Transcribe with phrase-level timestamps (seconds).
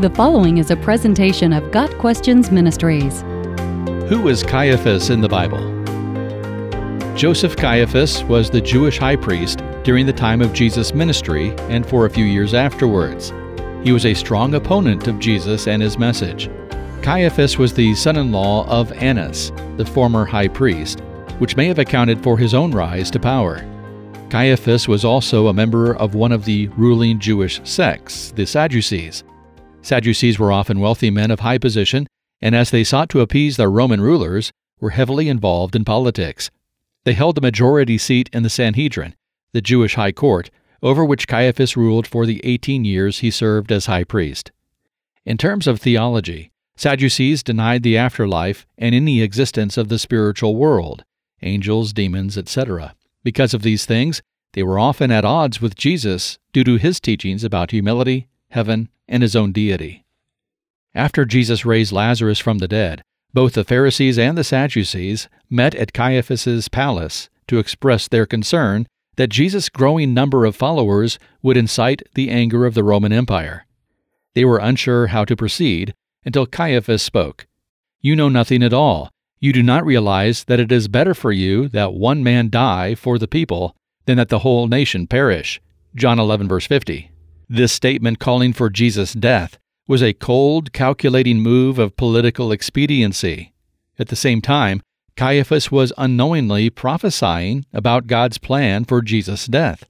[0.00, 3.20] The following is a presentation of Got Questions Ministries.
[4.08, 5.60] Who was Caiaphas in the Bible?
[7.14, 12.06] Joseph Caiaphas was the Jewish high priest during the time of Jesus' ministry and for
[12.06, 13.32] a few years afterwards.
[13.84, 16.50] He was a strong opponent of Jesus and his message.
[17.00, 21.02] Caiaphas was the son in law of Annas, the former high priest,
[21.38, 23.64] which may have accounted for his own rise to power.
[24.28, 29.22] Caiaphas was also a member of one of the ruling Jewish sects, the Sadducees.
[29.84, 32.06] Sadducees were often wealthy men of high position,
[32.40, 36.50] and as they sought to appease their Roman rulers, were heavily involved in politics.
[37.04, 39.14] They held the majority seat in the Sanhedrin,
[39.52, 40.50] the Jewish high court,
[40.82, 44.52] over which Caiaphas ruled for the 18 years he served as high priest.
[45.26, 51.04] In terms of theology, Sadducees denied the afterlife and any existence of the spiritual world,
[51.42, 52.94] angels, demons, etc.
[53.22, 54.22] Because of these things,
[54.54, 59.22] they were often at odds with Jesus due to his teachings about humility, heaven, and
[59.22, 60.04] his own deity.
[60.94, 65.92] After Jesus raised Lazarus from the dead, both the Pharisees and the Sadducees met at
[65.92, 72.30] Caiaphas's palace to express their concern that Jesus' growing number of followers would incite the
[72.30, 73.66] anger of the Roman Empire.
[74.34, 77.46] They were unsure how to proceed until Caiaphas spoke.
[78.00, 79.10] You know nothing at all.
[79.40, 83.18] You do not realize that it is better for you that one man die for
[83.18, 83.74] the people
[84.06, 85.60] than that the whole nation perish.
[85.96, 87.10] John 11, verse 50.
[87.48, 93.52] This statement calling for Jesus' death was a cold, calculating move of political expediency.
[93.98, 94.82] At the same time,
[95.16, 99.84] Caiaphas was unknowingly prophesying about God's plan for Jesus' death.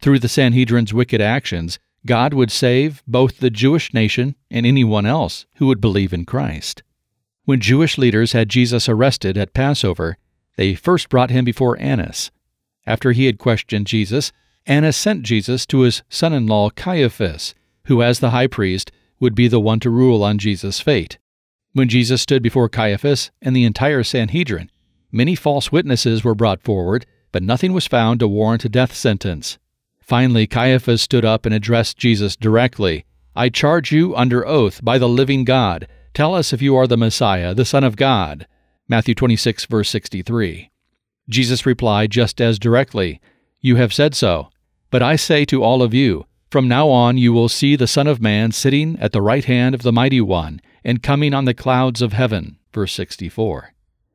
[0.00, 5.46] Through the Sanhedrin's wicked actions, God would save both the Jewish nation and anyone else
[5.56, 6.82] who would believe in Christ.
[7.44, 10.18] When Jewish leaders had Jesus arrested at Passover,
[10.56, 12.30] they first brought him before Annas.
[12.86, 14.32] After he had questioned Jesus,
[14.66, 17.54] Annas sent Jesus to his son in law Caiaphas,
[17.86, 21.18] who, as the high priest, would be the one to rule on Jesus' fate.
[21.72, 24.70] When Jesus stood before Caiaphas and the entire Sanhedrin,
[25.12, 29.58] many false witnesses were brought forward, but nothing was found to warrant a death sentence.
[30.00, 33.04] Finally, Caiaphas stood up and addressed Jesus directly
[33.36, 35.88] I charge you under oath by the living God.
[36.12, 38.46] Tell us if you are the Messiah, the Son of God.
[38.88, 40.70] Matthew 26, verse 63.
[41.28, 43.20] Jesus replied just as directly
[43.60, 44.50] You have said so.
[44.94, 48.06] But I say to all of you, from now on you will see the Son
[48.06, 51.52] of Man sitting at the right hand of the Mighty One and coming on the
[51.52, 52.58] clouds of heaven.
[52.72, 53.74] Verse 64.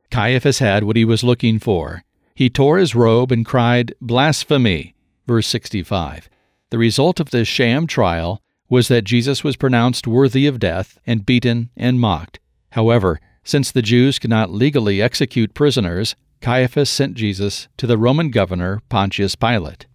[0.10, 2.06] Caiaphas had what he was looking for.
[2.34, 4.96] He tore his robe and cried, Blasphemy!
[5.28, 6.30] Verse 65.
[6.70, 11.26] The result of this sham trial was that Jesus was pronounced worthy of death and
[11.26, 12.40] beaten and mocked.
[12.70, 18.30] However, since the Jews could not legally execute prisoners, Caiaphas sent Jesus to the Roman
[18.30, 19.86] governor Pontius Pilate.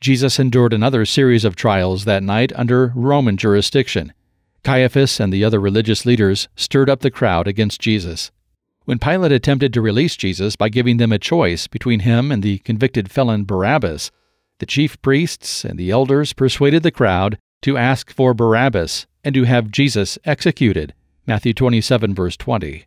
[0.00, 4.12] Jesus endured another series of trials that night under Roman jurisdiction.
[4.62, 8.30] Caiaphas and the other religious leaders stirred up the crowd against Jesus.
[8.84, 12.58] When Pilate attempted to release Jesus by giving them a choice between him and the
[12.58, 14.10] convicted felon Barabbas,
[14.60, 19.44] the chief priests and the elders persuaded the crowd to ask for Barabbas and to
[19.44, 20.94] have Jesus executed.
[21.26, 22.86] Matthew 27, verse 20.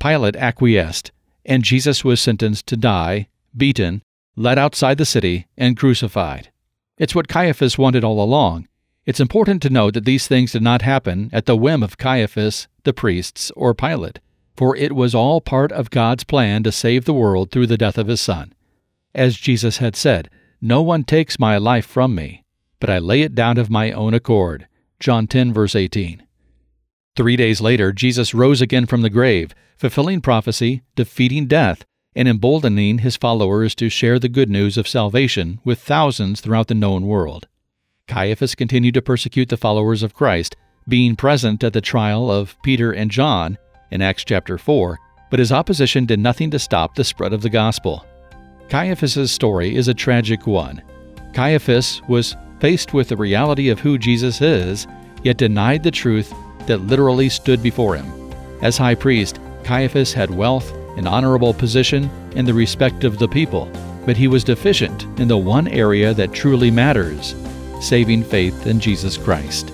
[0.00, 1.12] Pilate acquiesced,
[1.44, 4.02] and Jesus was sentenced to die, beaten,
[4.38, 6.50] led outside the city, and crucified.
[6.96, 8.68] It's what Caiaphas wanted all along.
[9.04, 12.68] It's important to note that these things did not happen at the whim of Caiaphas,
[12.84, 14.20] the priests, or Pilate,
[14.56, 17.98] for it was all part of God's plan to save the world through the death
[17.98, 18.54] of his Son.
[19.12, 22.44] As Jesus had said, No one takes my life from me,
[22.78, 24.68] but I lay it down of my own accord.
[25.00, 26.22] John 10, verse 18.
[27.16, 31.84] Three days later, Jesus rose again from the grave, fulfilling prophecy, defeating death,
[32.18, 36.74] and emboldening his followers to share the good news of salvation with thousands throughout the
[36.74, 37.46] known world.
[38.08, 40.56] Caiaphas continued to persecute the followers of Christ,
[40.88, 43.56] being present at the trial of Peter and John
[43.92, 44.98] in Acts chapter 4,
[45.30, 48.04] but his opposition did nothing to stop the spread of the gospel.
[48.68, 50.82] Caiaphas's story is a tragic one.
[51.34, 54.88] Caiaphas was faced with the reality of who Jesus is,
[55.22, 56.34] yet denied the truth
[56.66, 58.32] that literally stood before him.
[58.60, 63.70] As high priest, Caiaphas had wealth, an honorable position, and the respect of the people,
[64.04, 67.34] but he was deficient in the one area that truly matters
[67.80, 69.72] saving faith in Jesus Christ.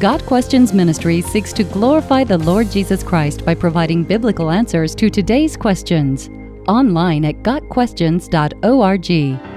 [0.00, 5.08] Got Questions Ministry seeks to glorify the Lord Jesus Christ by providing biblical answers to
[5.08, 6.28] today's questions.
[6.66, 9.53] Online at GotQuestions.org.